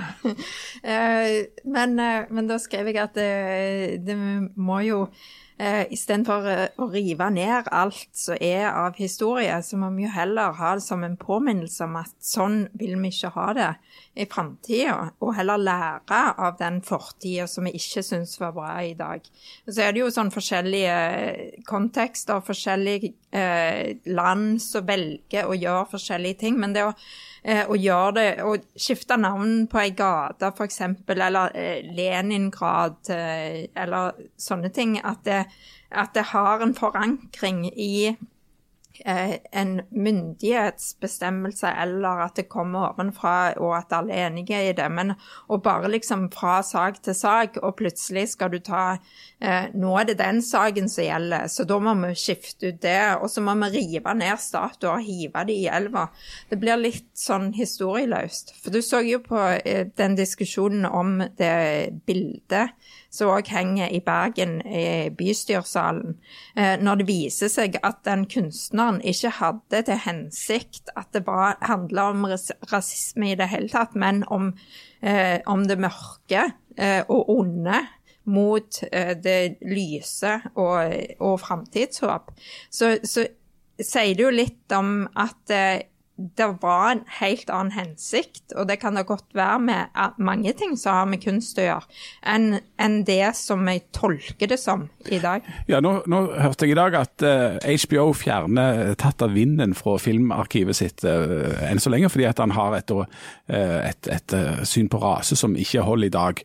[0.83, 1.37] Eh,
[1.71, 4.19] men, eh, men da skrev jeg at det, det
[4.57, 5.05] må jo
[5.61, 10.13] Eh, Istedenfor eh, å rive ned alt som er av historie, så må vi jo
[10.15, 13.69] heller ha det som en påminnelse om at sånn vil vi ikke ha det
[14.17, 14.95] i framtida.
[15.21, 19.27] Og heller lære av den fortida som vi ikke syns var bra i dag.
[19.69, 25.91] Så er det jo sånn forskjellige eh, kontekster, forskjellige eh, land som velger å gjøre
[25.93, 26.57] forskjellige ting.
[26.57, 26.97] men det å
[27.43, 34.27] eh, gjør det, og skifte navn på ei gate f.eks., eller eh, Leningrad, eh, eller
[34.41, 35.45] sånne ting, at det,
[35.91, 38.17] at det har en forankring i
[39.05, 44.89] en myndighetsbestemmelse eller at det kommer ovenfra og at alle er enige i det.
[44.93, 45.15] Men
[45.49, 48.99] å bare liksom fra sak til sak, og plutselig skal du ta
[49.41, 52.99] Nå er det den saken som gjelder, så da må vi skifte ut det.
[53.23, 56.07] Og så må vi rive ned statuer og hive de i elva.
[56.51, 58.53] Det blir litt sånn historieløst.
[58.61, 62.77] For du så jo på eh, den diskusjonen om det bildet
[63.11, 66.15] som òg henger i Bergen, i bystyresalen,
[66.55, 71.57] eh, når det viser seg at den kunstneren ikke hadde til hensikt at det bare
[71.67, 72.29] handla om
[72.71, 74.53] rasisme i det hele tatt, men om,
[75.03, 77.83] eh, om det mørke eh, og onde
[78.31, 78.81] mot
[79.25, 82.31] det lyse og, og framtidshåp,
[82.71, 83.27] så, så
[83.81, 85.55] sier det jo litt om at
[86.37, 90.77] det var en helt annen hensikt, og det kan det godt være med mange ting
[90.79, 95.21] som har med kunst å gjøre, enn en det som jeg tolker det som i
[95.23, 95.47] dag.
[95.71, 99.73] Ja, Nå, nå hørte jeg i dag at uh, eh, HBO fjerner Tatt av vinden
[99.79, 103.07] fra filmarkivet sitt uh, enn så lenge, fordi at han har et, uh,
[103.87, 104.37] et, et
[104.69, 106.45] syn på rase som ikke holder i dag.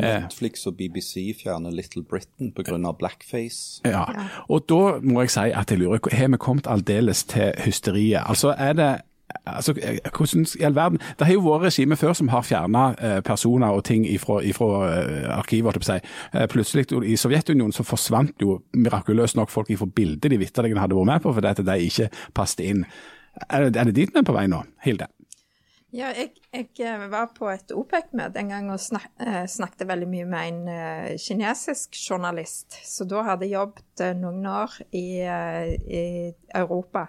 [0.00, 2.92] Netflix og BBC fjerner Little Britain pga.
[2.98, 3.80] blackface.
[3.84, 4.04] Ja,
[4.48, 8.22] og da må jeg si at jeg lurer, har vi kommet aldeles til hysteriet?
[8.26, 8.92] Altså, er det
[9.46, 9.74] altså,
[10.16, 13.74] hvordan i all verden Det har jo vært regimer før som har fjerna eh, personer
[13.74, 15.84] og ting ifra, ifra eh, arkivet.
[15.84, 15.98] Si.
[16.34, 20.96] Eh, plutselig i Sovjetunionen så forsvant jo mirakuløst nok folk ifra bildet de vitterlig hadde
[20.96, 22.84] vært med på, fordi at de ikke passet inn.
[23.50, 25.08] Er det, er det dit vi er på vei nå, Hilde?
[25.94, 26.32] Ja, jeg,
[26.74, 29.04] jeg var på et OPEC-møte en gang og snak,
[29.46, 32.74] snakket veldig mye med en eh, kinesisk journalist.
[32.82, 36.02] Så da hadde jeg jobbet eh, noen år i, uh, i
[36.50, 37.06] Europa.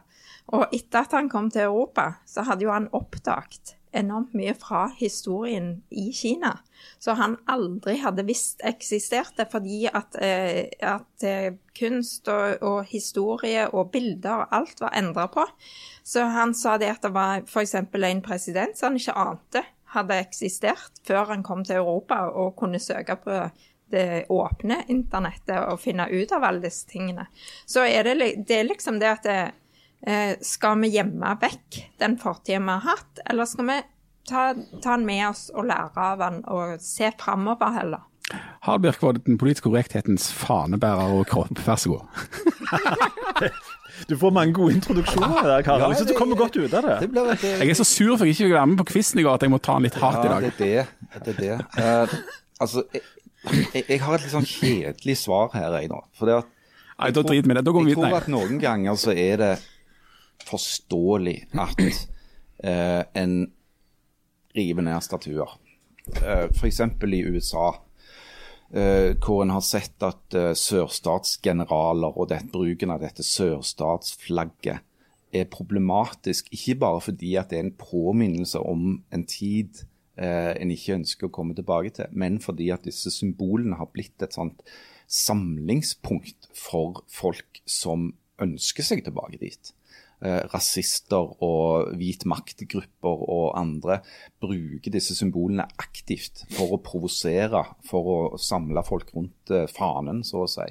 [0.54, 4.86] Og etter at han kom til Europa, så hadde jo han oppdaget enormt mye fra
[4.97, 6.58] historien i Kina.
[6.99, 13.67] Så han aldri hadde visst eksisterte, fordi at, eh, at eh, kunst og, og, historie
[13.71, 15.45] og bilder og alt var endra på.
[16.03, 17.75] Så han sa det at det var f.eks.
[17.75, 22.79] en president som han ikke ante hadde eksistert før han kom til Europa og kunne
[22.79, 23.43] søke på
[23.93, 27.27] det åpne internettet og finne ut av alle disse tingene.
[27.69, 29.64] Så er det, det er liksom det at det, Eh,
[30.46, 33.78] skal vi gjemme vekk den fortida vi har hatt, eller skal vi
[34.30, 34.44] ta,
[34.82, 38.04] ta, den med oss og lære av den og se framover heller?
[38.65, 43.50] Harald Birkvold, den politiske korrekthetens fanebærer og kropp, vær så god.
[44.10, 45.94] Du får mange gode introduksjoner der, Karin.
[45.94, 47.13] jeg Ja, du kommer godt ut av det.
[47.44, 49.46] jeg er så sur for jeg ikke fikk være med på quizen i går at
[49.46, 50.41] jeg må ta den litt hardt ja, i dag.
[50.58, 51.22] Det er det.
[51.26, 51.56] det, er det.
[51.80, 56.02] Uh, altså, jeg, jeg, har et litt sånn kjedelig svar her, jeg nå.
[56.18, 56.52] For det at,
[56.96, 57.63] Nei, da driter vi i det.
[57.68, 58.10] Da går vi videre.
[58.10, 59.54] Jeg tror at noen ganger så er det
[60.45, 61.82] forståelig at
[62.63, 63.38] eh, en
[64.56, 65.58] river ned statuer.
[66.21, 66.82] Eh, F.eks.
[66.82, 67.71] i USA
[68.74, 74.84] eh, hvor en har sett at eh, sørstatsgeneraler og det, bruken av dette sørstatsflagget
[75.36, 79.84] er problematisk, ikke bare fordi at det er en påminnelse om en tid
[80.17, 84.24] eh, en ikke ønsker å komme tilbake til, men fordi at disse symbolene har blitt
[84.24, 84.63] et sånt
[85.12, 89.74] samlingspunkt for folk som ønsker seg tilbake dit.
[90.25, 93.99] Eh, rasister og hvit maktgrupper og andre
[94.41, 100.45] bruker disse symbolene aktivt for å provosere, for å samle folk rundt eh, fanen, så
[100.45, 100.65] å si.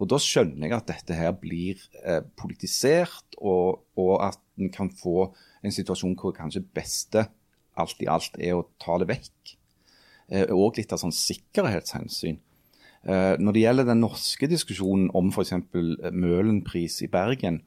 [0.00, 4.90] Og Da skjønner jeg at dette her blir eh, politisert, og, og at en kan
[4.90, 5.28] få
[5.62, 7.28] en situasjon hvor kanskje beste
[7.78, 9.54] alt i alt er å ta det vekk.
[10.50, 12.40] Og litt av sånn sikkerhetshensyn.
[13.06, 15.52] Når det gjelder den norske diskusjonen om f.eks.
[16.10, 17.60] Møhlenpris i Bergen,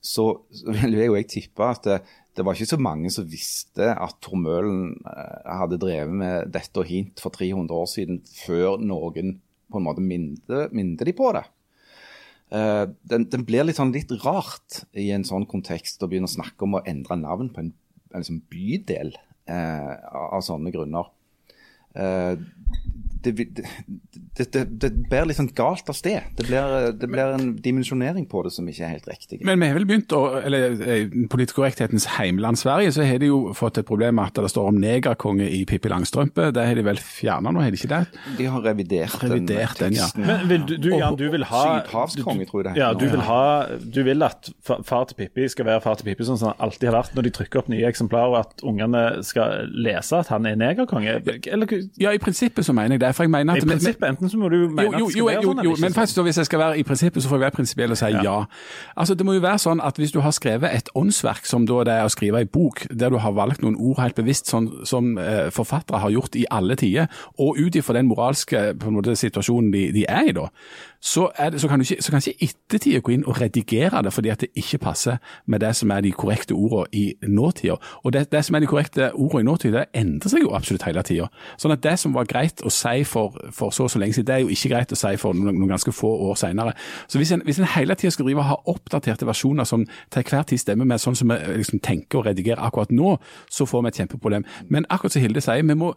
[0.00, 0.26] så,
[0.64, 2.00] vil jo jeg tippe at det,
[2.36, 6.80] det, var ikke så mange som visste at Tor Møhlen eh, hadde drevet med dette
[6.80, 9.38] og hint for 300 år siden, før noen
[9.70, 11.44] på en måte minte, de på det.
[12.50, 16.32] Uh, den, den, blir litt, sånn, litt rart i en sånn kontekst å begynne å
[16.32, 17.68] snakke om å endre navn på en,
[18.10, 19.12] en liksom bydel
[19.46, 19.92] uh,
[20.34, 21.12] av sånne grunner.
[21.98, 22.36] Uh,
[23.22, 26.30] det, det, det, det, blir litt sånn galt av sted.
[26.38, 29.40] Det blir, det blir, en dimensjonering på det som ikke er helt riktig.
[29.46, 33.30] Men vi har vel begynt å, eller i politisk korrekthetens heimland Sverige, så har de
[33.30, 36.48] jo fått et problem med at det står om negerkonge i Pippi Langstrømpe.
[36.56, 38.22] Det har de vel fjerna nå, har de ikke det?
[38.38, 40.08] De har revidert, revidert den, den, ja.
[40.16, 42.84] Men vil du, du, Jan, du vil ha Sydhavskonge, tror jeg det heter.
[42.86, 43.44] Ja, du vil, ha,
[43.98, 46.88] du vil at far til Pippi skal være far til Pippi, sånn som han alltid
[46.88, 50.48] har vært når de trykker opp nye eksemplarer, og at ungene skal lese at han
[50.48, 51.20] er negerkonge?
[51.50, 53.10] Eller, ja, i prinsippet så mener jeg det.
[53.16, 55.12] For jeg mener at I prinsippet, enten så må du mene jo, jo, at det
[55.12, 56.28] skal være jo, sånn, jo, eller men faktisk, sånn.
[56.28, 58.36] hvis jeg skal være i prinsippet, så får jeg være prinsipiell og si ja.
[58.96, 61.80] Altså, Det må jo være sånn at hvis du har skrevet et åndsverk, som da
[61.88, 64.70] det er å skrive i bok, der du har valgt noen ord helt bevisst, sånn
[64.88, 69.72] som eh, forfattere har gjort i alle tider, og ut ifra den moralske måte, situasjonen
[69.74, 70.48] de, de er i da,
[71.00, 74.28] så, det, så, kan ikke, så kan ikke ettertida gå inn og redigere det fordi
[74.28, 77.76] at det ikke passer med det som er de korrekte ordene i nåtida.
[78.04, 80.84] Og det, det, som er de korrekte ordene i nåtida, det endrer seg jo absolutt
[80.84, 81.30] hele tida.
[81.60, 84.28] Sånn at det som var greit å si for, for så og så lenge siden,
[84.28, 86.76] det er jo ikke greit å si for noen, noen ganske få år senere.
[87.08, 90.28] Så hvis en, hvis en hele tida skal drive og ha oppdaterte versjoner som til
[90.28, 93.16] hver tid stemmer med sånn som vi liksom tenker og redigerer akkurat nå,
[93.48, 94.44] så får vi et kjempeproblem.
[94.68, 95.94] Men akkurat som Hilde sier, vi må,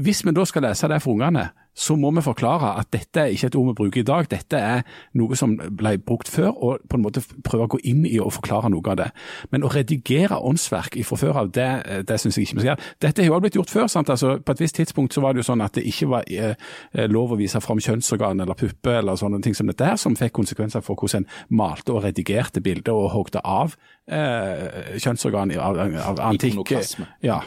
[0.00, 3.34] hvis vi da skal lese det for ungene, så må vi forklare at dette er
[3.34, 4.82] ikke et ord vi bruker i dag, dette er
[5.18, 8.32] noe som ble brukt før, og på en måte prøve å gå inn i og
[8.34, 9.08] forklare noe av det.
[9.52, 11.68] Men å redigere åndsverk fra før av, det,
[12.08, 12.88] det syns jeg ikke vi skal gjøre.
[13.04, 13.86] Dette har jo blitt gjort før.
[13.92, 14.10] sant?
[14.10, 16.68] Altså, på et visst tidspunkt så var det jo sånn at det ikke var eh,
[17.10, 20.34] lov å vise fram kjønnsorgan eller puppe eller sånne ting som dette her, som fikk
[20.40, 26.20] konsekvenser for hvordan en malte og redigerte bilder og hogde av eh, kjønnsorgan av, av
[26.30, 26.72] antikk
[27.22, 27.40] Ja.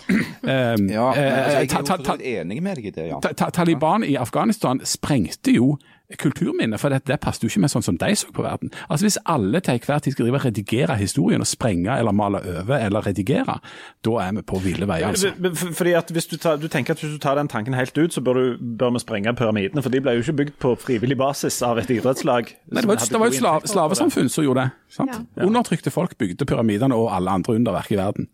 [0.43, 3.19] Um, Ja, altså, jeg er jo enig med deg i det, ja.
[3.23, 5.77] Ta- ta- Taliban i Afghanistan sprengte jo
[6.19, 8.71] kulturminner, for det, det passet jo ikke med sånn som de så på verden.
[8.87, 12.41] Altså Hvis alle til enhver tid skal drive og redigere historien og sprenge eller male
[12.41, 13.57] over eller redigere,
[14.05, 15.31] da er vi på ville veier, altså.
[15.77, 18.13] Fordi at hvis du, tar, du tenker at hvis du tar den tanken helt ut,
[18.13, 19.83] så bør, du, bør vi sprenge pyramidene.
[19.83, 22.51] For de ble jo ikke bygd på frivillig basis av et idrettslag.
[22.71, 24.85] Nei, det var, det var jo slavesamfunn som gjorde det.
[24.97, 25.25] sant?
[25.41, 28.29] Undertrykte folk bygde pyramidene og alle andre underverk i verden.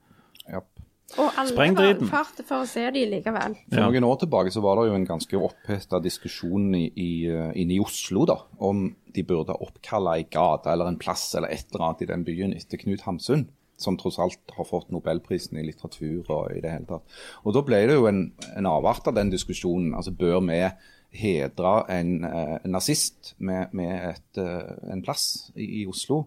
[1.15, 1.23] Ja.
[1.23, 3.55] Og alle var valgte for å se de likevel.
[3.71, 7.53] For noen år tilbake så var det jo en ganske oppheta diskusjon i, i, eh,
[7.61, 11.71] inne i Oslo da, om de burde oppkalle ei gate eller en plass eller et
[11.71, 13.47] eller annet i den byen etter Knut Hamsun.
[13.77, 17.17] Som tross alt har fått nobelprisen i litteratur og i det hele tatt.
[17.45, 18.23] Og Da ble det jo en,
[18.57, 19.93] en avart av den diskusjonen.
[19.93, 20.63] altså Bør vi
[21.17, 26.25] hedre en, eh, en nazist med, med et, eh, en plass i, i Oslo?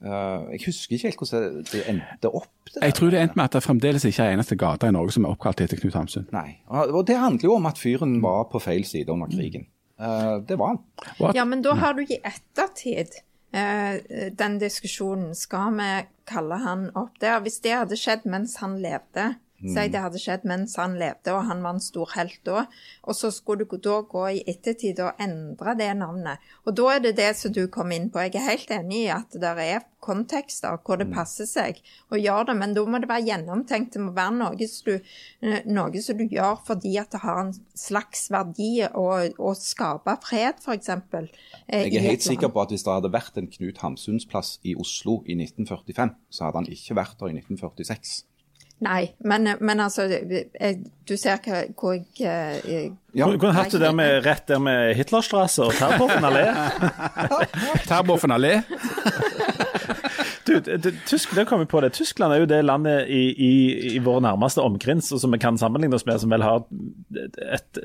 [0.00, 2.52] Eh, jeg husker ikke helt hvordan det endte opp.
[2.72, 5.12] det Jeg tror det endte med at det fremdeles ikke er eneste gate i Norge
[5.16, 6.28] som er oppkalt etter Knut Hamsun.
[6.32, 6.62] Nei.
[6.68, 9.66] Og det handler jo om at fyren var på feil side under krigen.
[10.00, 11.34] Eh, det var han.
[11.36, 13.20] Ja, men da har du i ettertid
[13.52, 14.00] eh,
[14.32, 15.34] den diskusjonen.
[15.36, 15.90] Skal vi
[16.30, 17.42] kalle han opp der?
[17.44, 21.46] Hvis det hadde skjedd mens han levde, si det hadde skjedd mens han levde og
[21.50, 22.64] han var en stor helt da,
[23.04, 26.40] og så skulle du da gå i ettertid og endre det navnet.
[26.64, 28.22] Og da er det det som du kom inn på.
[28.24, 32.50] Jeg er helt enig i at det er kontekster hvor det passer seg å gjøre
[32.50, 33.92] det, men da må det være gjennomtenkt.
[33.94, 35.10] Det må være noe som du,
[35.44, 40.16] eh, noe som du gjør fordi at det har en slags verdi å, å skape
[40.24, 40.90] fred, f.eks.
[41.68, 44.76] Jeg er helt sikker på at hvis det hadde vært en Knut Hamsuns plass i
[44.78, 48.29] Oslo i 1945, så hadde han ikke vært der i 1946.
[48.80, 53.72] Nei, men, men altså jeg, Du ser hva, hvor jeg jeg Ja, Du kunne hatt
[53.74, 56.46] det der med, rett der med Hitlerstrasse og Terboven allé.
[57.90, 58.54] Terboven allé.
[60.50, 61.92] Du, det, Tysk, det kom vi på det.
[61.94, 63.50] Tyskland er jo det landet i, i,
[63.94, 66.64] i vår nærmeste omkrins og som vi kan sammenligne oss med, som vel har
[67.54, 67.78] et,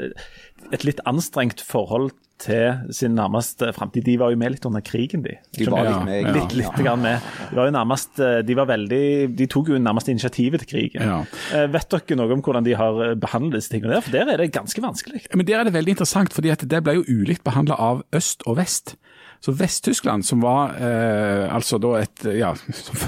[0.74, 4.04] et litt anstrengt forhold til sin nærmeste framtid.
[4.10, 5.38] De var jo med litt under krigen, de.
[5.56, 6.18] De var litt Ja, med.
[6.26, 6.34] ja.
[6.36, 7.24] Litt, litt grann med.
[7.52, 9.04] De var jo nærmest, de var veldig,
[9.40, 11.06] de tok jo nærmest initiativet til krigen.
[11.08, 11.22] Ja.
[11.56, 14.04] Eh, Vet dere noe om hvordan de har eh, behandlet disse tingene der?
[14.04, 15.24] For der er det ganske vanskelig.
[15.32, 18.44] Men der er det veldig interessant, fordi at det ble jo ulikt behandla av øst
[18.52, 18.98] og vest.
[19.44, 22.54] Så Vest-Tyskland, som var eh, altså et, ja,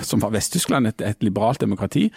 [0.09, 2.07] som var et, et liberalt demokrati,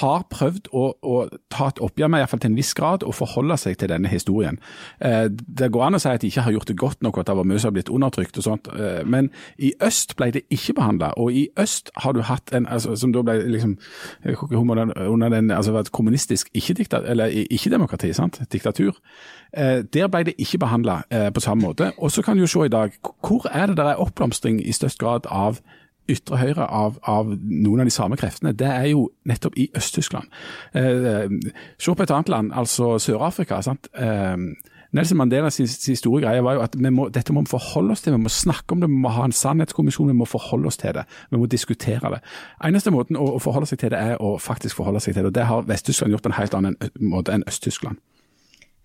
[0.00, 1.16] har prøvd å, å
[1.52, 4.58] ta et oppgjør med, iallfall til en viss grad, og forholde seg til denne historien.
[5.00, 7.30] Eh, det går an å si at de ikke har gjort det godt nok, at
[7.30, 10.46] det var mye som har blitt undertrykt og sånt, eh, men i øst ble det
[10.50, 11.12] ikke behandla.
[11.20, 13.76] Og i øst har du hatt en altså, som da ble liksom
[14.24, 18.40] under den, altså et kommunistisk ikke-demokrati, sant?
[18.52, 18.96] diktatur.
[19.56, 21.92] Eh, der ble det ikke behandla eh, på samme måte.
[21.98, 22.92] Og så kan du se i dag,
[23.26, 25.60] hvor er det der er oppblomstring i størst grad av
[26.10, 30.30] ytre høyre av, av noen av de samme kreftene, det er jo nettopp i Øst-Tyskland.
[30.78, 31.26] Eh,
[31.82, 33.58] se på et annet land, altså Sør-Afrika.
[33.58, 34.36] Eh,
[34.96, 38.22] Nelson sin, store greie var jo at må, dette må vi forholde oss til, vi
[38.22, 41.04] må snakke om det, vi må ha en sannhetskommisjon, vi må forholde oss til det.
[41.30, 42.22] Vi må diskutere det.
[42.64, 45.32] Eneste måten å, å forholde seg til det, er å faktisk forholde seg til det.
[45.32, 47.98] og Det har Vest-Tyskland gjort en helt annen måte enn Øst-Tyskland.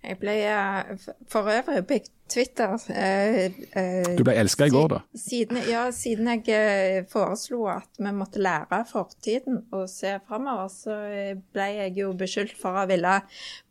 [0.02, 1.98] Jeg ble eh, for øvrig på
[2.32, 5.00] Twitter eh, eh, Du ble elska i går, da.
[5.18, 10.98] Siden, ja, siden jeg eh, foreslo at vi måtte lære fortiden og se framover, så
[11.06, 13.18] eh, ble jeg jo beskyldt for å ville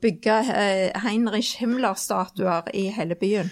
[0.04, 0.40] bygge
[1.04, 3.52] Heinrich Himmler-statuer i hele byen.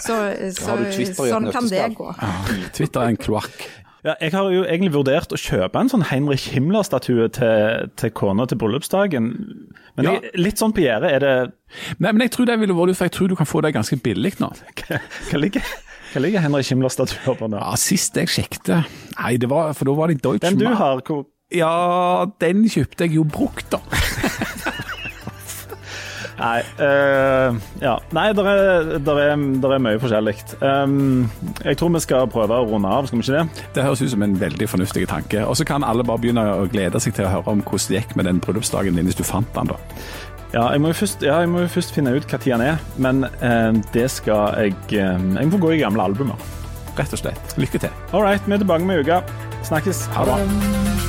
[0.00, 0.14] Så,
[0.56, 2.06] så et sånn kan det gå.
[2.16, 2.32] Ja,
[2.72, 3.66] Twitter er en kloakk.
[4.04, 8.46] Ja, jeg har jo egentlig vurdert å kjøpe en sånn Heinrich Himmler-statue til, til kona
[8.48, 9.26] til bryllupsdagen.
[9.98, 10.14] Men Ja.
[10.16, 11.34] jeg, litt sånn på gjerdet er det
[12.00, 13.98] Nei, men jeg tror det ville vært for jeg tror du kan få det ganske
[14.00, 14.48] billig nå.
[14.80, 15.68] Hva, hva ligger,
[16.14, 17.60] hva ligger Heinrich Himmler-statuer på nå?
[17.60, 20.56] Ja, Sist jeg sjekket Nei, det var, for da var det Deutschmann.
[20.56, 23.82] Den du har, hvor Ja, den kjøpte jeg jo brukt, da.
[26.40, 27.94] Nei, uh, ja.
[28.16, 30.36] Nei der er, der er, der er mye forskjellig.
[30.60, 31.28] Um,
[31.64, 33.66] jeg tror vi skal prøve å runde av, skal vi ikke det?
[33.76, 35.44] Det høres ut som en veldig fornuftig tanke.
[35.44, 38.00] Og så kan alle bare begynne å glede seg til å høre om hvordan det
[38.00, 39.78] gikk med den bryllupsdagen din, hvis du fant den, da.
[40.50, 42.80] Ja, jeg må jo først, ja, jeg må jo først finne ut når den er,
[42.98, 46.48] men uh, det skal jeg uh, Jeg må gå i gamle albumer.
[46.98, 47.54] Rett og slett.
[47.60, 47.94] Lykke til.
[48.12, 49.22] All right, vi er tilbake med uka.
[49.62, 50.08] Snakkes.
[50.16, 50.99] Ha det.